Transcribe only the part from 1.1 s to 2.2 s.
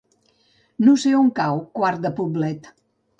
on cau Quart de